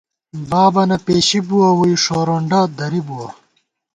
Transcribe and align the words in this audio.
بابَنہ 0.49 0.97
پېشی 1.05 1.39
بُوَہ 1.47 1.69
ووئی، 1.77 1.95
ݭورونڈہ 2.03 2.59
درِبُوَہ 2.77 3.27